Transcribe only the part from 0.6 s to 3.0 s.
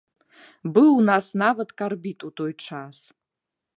Быў у нас нават карбід у той час.